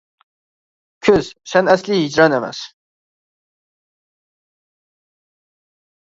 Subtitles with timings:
[1.07, 2.61] كۈز، سەن ئەسلى ھىجران ئەمەس!